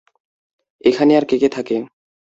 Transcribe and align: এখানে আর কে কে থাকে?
এখানে 0.81 1.11
আর 1.17 1.25
কে 1.25 1.35
কে 1.41 1.49
থাকে? 1.49 1.75